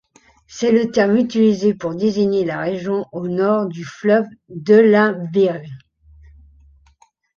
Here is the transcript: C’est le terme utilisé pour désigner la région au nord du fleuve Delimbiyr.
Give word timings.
C’est 0.47 0.71
le 0.71 0.89
terme 0.89 1.15
utilisé 1.17 1.75
pour 1.75 1.93
désigner 1.93 2.43
la 2.43 2.57
région 2.59 3.05
au 3.11 3.27
nord 3.27 3.67
du 3.67 3.85
fleuve 3.85 4.25
Delimbiyr. 4.49 5.61